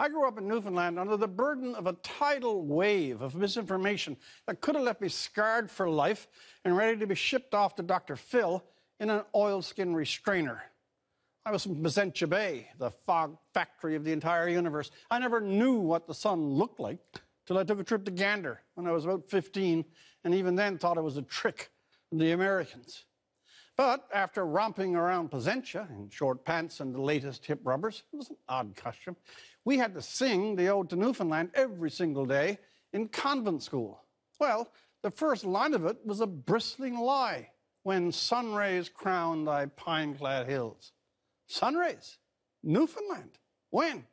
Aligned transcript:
I 0.00 0.08
grew 0.08 0.26
up 0.26 0.38
in 0.38 0.48
Newfoundland 0.48 0.98
under 0.98 1.18
the 1.18 1.28
burden 1.28 1.74
of 1.74 1.86
a 1.86 1.92
tidal 1.92 2.62
wave 2.62 3.20
of 3.20 3.34
misinformation 3.34 4.16
that 4.46 4.62
could 4.62 4.74
have 4.74 4.84
left 4.84 5.02
me 5.02 5.10
scarred 5.10 5.70
for 5.70 5.90
life 5.90 6.26
and 6.64 6.74
ready 6.74 6.98
to 7.00 7.06
be 7.06 7.14
shipped 7.14 7.52
off 7.52 7.74
to 7.74 7.82
Dr. 7.82 8.16
Phil 8.16 8.64
in 8.98 9.10
an 9.10 9.24
oilskin 9.34 9.94
restrainer. 9.94 10.62
I 11.44 11.50
was 11.50 11.64
from 11.64 11.82
Placentia 11.82 12.26
Bay, 12.28 12.70
the 12.78 12.90
fog 12.90 13.36
factory 13.52 13.94
of 13.94 14.02
the 14.02 14.12
entire 14.12 14.48
universe. 14.48 14.90
I 15.10 15.18
never 15.18 15.38
knew 15.38 15.74
what 15.74 16.06
the 16.06 16.14
sun 16.14 16.48
looked 16.48 16.80
like 16.80 17.00
till 17.44 17.58
I 17.58 17.64
took 17.64 17.78
a 17.78 17.84
trip 17.84 18.06
to 18.06 18.10
Gander 18.10 18.62
when 18.76 18.86
I 18.86 18.92
was 18.92 19.04
about 19.04 19.28
15, 19.28 19.84
and 20.24 20.34
even 20.34 20.54
then 20.54 20.78
thought 20.78 20.96
it 20.96 21.02
was 21.02 21.18
a 21.18 21.22
trick 21.22 21.68
of 22.10 22.18
the 22.18 22.32
Americans. 22.32 23.04
But 23.80 24.06
after 24.12 24.44
romping 24.44 24.94
around 24.94 25.30
Placentia 25.30 25.88
in 25.88 26.10
short 26.10 26.44
pants 26.44 26.80
and 26.80 26.94
the 26.94 27.00
latest 27.00 27.46
hip 27.46 27.60
rubbers, 27.64 28.02
it 28.12 28.16
was 28.16 28.28
an 28.28 28.36
odd 28.46 28.76
costume, 28.76 29.16
we 29.64 29.78
had 29.78 29.94
to 29.94 30.02
sing 30.02 30.54
the 30.54 30.68
Ode 30.68 30.90
to 30.90 30.96
Newfoundland 30.96 31.48
every 31.54 31.90
single 31.90 32.26
day 32.26 32.58
in 32.92 33.08
convent 33.08 33.62
school. 33.62 34.02
Well, 34.38 34.70
the 35.00 35.10
first 35.10 35.46
line 35.46 35.72
of 35.72 35.86
it 35.86 35.96
was 36.04 36.20
a 36.20 36.26
bristling 36.26 36.98
lie 36.98 37.48
when 37.82 38.12
sun 38.12 38.52
rays 38.52 38.90
crown 38.90 39.46
thy 39.46 39.64
pine 39.64 40.14
clad 40.14 40.46
hills. 40.46 40.92
Sun 41.46 41.74
rays? 41.76 42.18
Newfoundland? 42.62 43.38
When? 43.70 44.04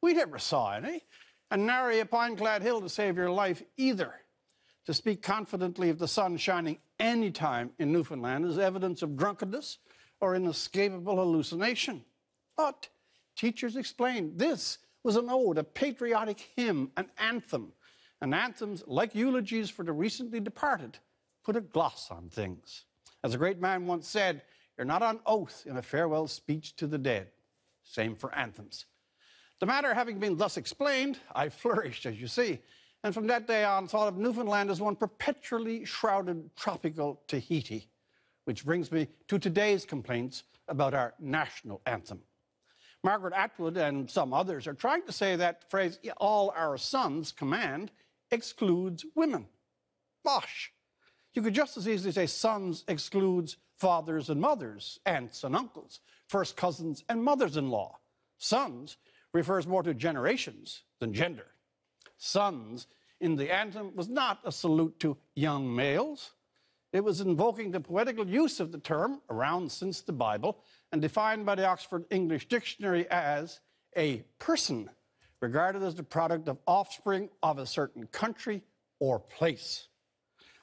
We 0.00 0.14
never 0.14 0.40
saw 0.40 0.72
any, 0.72 1.04
and 1.52 1.64
nary 1.64 2.00
a 2.00 2.06
pine 2.06 2.34
clad 2.34 2.60
hill 2.62 2.80
to 2.80 2.88
save 2.88 3.16
your 3.16 3.30
life 3.30 3.62
either. 3.76 4.14
To 4.86 4.94
speak 4.94 5.22
confidently 5.22 5.90
of 5.90 5.98
the 5.98 6.08
sun 6.08 6.36
shining 6.36 6.78
any 6.98 7.30
time 7.30 7.70
in 7.78 7.92
Newfoundland 7.92 8.46
is 8.46 8.58
evidence 8.58 9.02
of 9.02 9.16
drunkenness 9.16 9.78
or 10.20 10.34
inescapable 10.34 11.16
hallucination. 11.16 12.04
But 12.56 12.88
teachers 13.36 13.76
explained 13.76 14.38
this 14.38 14.78
was 15.02 15.16
an 15.16 15.28
ode, 15.30 15.58
a 15.58 15.64
patriotic 15.64 16.40
hymn, 16.56 16.90
an 16.96 17.10
anthem. 17.18 17.72
And 18.20 18.34
anthems, 18.34 18.82
like 18.86 19.14
eulogies 19.14 19.70
for 19.70 19.82
the 19.82 19.92
recently 19.92 20.40
departed, 20.40 20.98
put 21.42 21.56
a 21.56 21.60
gloss 21.60 22.10
on 22.10 22.28
things. 22.28 22.84
As 23.24 23.34
a 23.34 23.38
great 23.38 23.60
man 23.60 23.86
once 23.86 24.08
said, 24.08 24.42
you're 24.76 24.84
not 24.84 25.02
on 25.02 25.20
oath 25.26 25.64
in 25.66 25.76
a 25.76 25.82
farewell 25.82 26.26
speech 26.26 26.76
to 26.76 26.86
the 26.86 26.98
dead. 26.98 27.28
Same 27.82 28.14
for 28.14 28.34
anthems. 28.34 28.86
The 29.58 29.66
matter 29.66 29.92
having 29.92 30.18
been 30.18 30.36
thus 30.36 30.56
explained, 30.56 31.18
I 31.34 31.48
flourished, 31.48 32.06
as 32.06 32.20
you 32.20 32.28
see, 32.28 32.60
and 33.02 33.14
from 33.14 33.26
that 33.28 33.46
day 33.46 33.64
on 33.64 33.88
thought 33.88 34.08
of 34.08 34.18
Newfoundland 34.18 34.70
as 34.70 34.80
one 34.80 34.96
perpetually 34.96 35.84
shrouded 35.84 36.50
tropical 36.56 37.22
Tahiti, 37.26 37.88
which 38.44 38.64
brings 38.64 38.92
me 38.92 39.08
to 39.28 39.38
today's 39.38 39.84
complaints 39.84 40.44
about 40.68 40.94
our 40.94 41.14
national 41.18 41.80
anthem. 41.86 42.20
Margaret 43.02 43.32
Atwood 43.34 43.78
and 43.78 44.10
some 44.10 44.34
others 44.34 44.66
are 44.66 44.74
trying 44.74 45.02
to 45.06 45.12
say 45.12 45.34
that 45.36 45.70
phrase, 45.70 45.98
all 46.18 46.52
our 46.54 46.76
sons 46.76 47.32
command, 47.32 47.90
excludes 48.30 49.06
women. 49.14 49.46
Bosh. 50.22 50.72
You 51.32 51.42
could 51.42 51.54
just 51.54 51.78
as 51.78 51.88
easily 51.88 52.12
say 52.12 52.26
sons 52.26 52.84
excludes 52.86 53.56
fathers 53.76 54.28
and 54.28 54.40
mothers, 54.40 55.00
aunts 55.06 55.42
and 55.44 55.56
uncles, 55.56 56.00
first 56.28 56.56
cousins 56.56 57.02
and 57.08 57.24
mothers 57.24 57.56
in 57.56 57.70
law. 57.70 57.98
Sons 58.36 58.98
refers 59.32 59.66
more 59.66 59.82
to 59.82 59.94
generations 59.94 60.82
than 60.98 61.14
gender 61.14 61.46
sons 62.20 62.86
in 63.20 63.34
the 63.34 63.52
anthem 63.52 63.94
was 63.96 64.08
not 64.08 64.40
a 64.44 64.52
salute 64.52 65.00
to 65.00 65.16
young 65.34 65.74
males. 65.74 66.32
It 66.92 67.02
was 67.02 67.20
invoking 67.20 67.70
the 67.70 67.80
poetical 67.80 68.26
use 68.26 68.60
of 68.60 68.72
the 68.72 68.78
term, 68.78 69.20
around 69.30 69.70
since 69.70 70.00
the 70.00 70.12
Bible, 70.12 70.62
and 70.92 71.00
defined 71.00 71.46
by 71.46 71.54
the 71.54 71.66
Oxford 71.66 72.04
English 72.10 72.48
Dictionary 72.48 73.08
as 73.10 73.60
a 73.96 74.18
person 74.38 74.90
regarded 75.40 75.82
as 75.82 75.94
the 75.94 76.02
product 76.02 76.48
of 76.48 76.58
offspring 76.66 77.30
of 77.42 77.58
a 77.58 77.66
certain 77.66 78.06
country 78.08 78.62
or 78.98 79.18
place. 79.18 79.88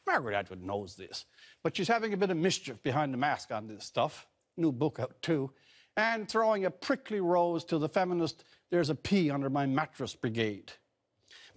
Margaret 0.06 0.36
Atwood 0.36 0.62
knows 0.62 0.96
this, 0.96 1.26
but 1.64 1.76
she's 1.76 1.88
having 1.88 2.14
a 2.14 2.18
bit 2.18 2.30
of 2.30 2.38
mischief 2.38 2.82
behind 2.84 3.14
the 3.14 3.18
mask 3.18 3.52
on 3.52 3.68
this 3.68 3.86
stuff. 3.86 4.28
New 4.58 4.72
book 4.72 5.00
out, 5.00 5.22
too. 5.22 5.52
And 5.96 6.30
throwing 6.30 6.66
a 6.66 6.72
prickly 6.72 7.20
rose 7.20 7.64
to 7.66 7.78
the 7.78 7.90
feminist, 7.90 8.44
there's 8.70 8.90
a 8.90 8.96
pea 8.96 9.32
under 9.32 9.50
my 9.50 9.66
mattress 9.66 10.14
brigade 10.14 10.74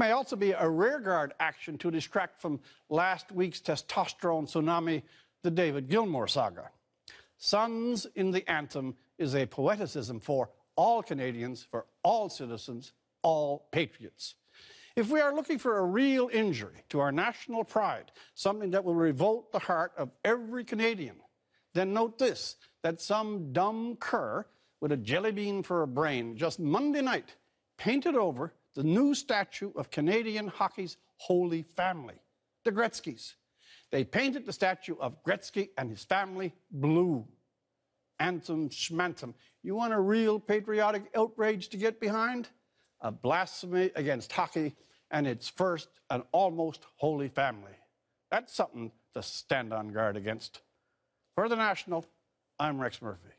may 0.00 0.12
also 0.12 0.34
be 0.34 0.52
a 0.52 0.66
rearguard 0.66 1.34
action 1.38 1.76
to 1.76 1.90
distract 1.90 2.40
from 2.40 2.58
last 2.88 3.30
week's 3.30 3.60
testosterone 3.60 4.50
tsunami, 4.50 5.02
the 5.42 5.50
David 5.50 5.90
Gilmour 5.90 6.26
saga. 6.26 6.70
Sons 7.36 8.06
in 8.14 8.30
the 8.30 8.50
Anthem 8.50 8.96
is 9.18 9.34
a 9.34 9.46
poeticism 9.46 10.22
for 10.22 10.48
all 10.74 11.02
Canadians, 11.02 11.66
for 11.70 11.84
all 12.02 12.30
citizens, 12.30 12.94
all 13.20 13.68
patriots. 13.72 14.36
If 14.96 15.10
we 15.10 15.20
are 15.20 15.34
looking 15.34 15.58
for 15.58 15.76
a 15.76 15.84
real 15.84 16.30
injury 16.32 16.82
to 16.88 17.00
our 17.00 17.12
national 17.12 17.64
pride, 17.64 18.10
something 18.34 18.70
that 18.70 18.84
will 18.84 18.94
revolt 18.94 19.52
the 19.52 19.58
heart 19.58 19.92
of 19.98 20.10
every 20.24 20.64
Canadian, 20.64 21.16
then 21.74 21.92
note 21.92 22.18
this 22.18 22.56
that 22.82 23.02
some 23.02 23.52
dumb 23.52 23.96
cur 24.00 24.46
with 24.80 24.92
a 24.92 24.96
jelly 24.96 25.32
bean 25.32 25.62
for 25.62 25.82
a 25.82 25.86
brain 25.86 26.38
just 26.38 26.58
Monday 26.58 27.02
night 27.02 27.36
painted 27.76 28.16
over 28.16 28.54
the 28.74 28.82
new 28.82 29.14
statue 29.14 29.72
of 29.76 29.90
Canadian 29.90 30.48
hockey's 30.48 30.96
holy 31.16 31.62
family, 31.62 32.14
the 32.64 32.72
Gretzkys. 32.72 33.34
They 33.90 34.04
painted 34.04 34.46
the 34.46 34.52
statue 34.52 34.96
of 35.00 35.22
Gretzky 35.24 35.70
and 35.76 35.90
his 35.90 36.04
family 36.04 36.54
blue. 36.70 37.26
Anthem 38.20 38.68
schmanthem. 38.68 39.34
You 39.62 39.74
want 39.74 39.92
a 39.92 40.00
real 40.00 40.38
patriotic 40.38 41.04
outrage 41.16 41.68
to 41.70 41.76
get 41.76 42.00
behind? 42.00 42.48
A 43.00 43.10
blasphemy 43.10 43.90
against 43.96 44.30
hockey 44.30 44.76
and 45.10 45.26
its 45.26 45.48
first 45.48 45.88
and 46.10 46.22
almost 46.32 46.84
holy 46.96 47.28
family. 47.28 47.72
That's 48.30 48.54
something 48.54 48.92
to 49.14 49.22
stand 49.22 49.72
on 49.72 49.88
guard 49.88 50.16
against. 50.16 50.60
For 51.34 51.48
the 51.48 51.56
National, 51.56 52.04
I'm 52.58 52.78
Rex 52.78 53.00
Murphy. 53.02 53.30